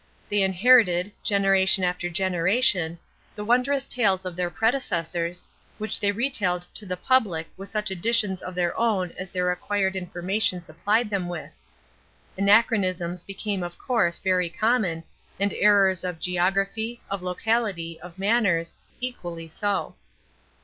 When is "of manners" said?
18.01-18.73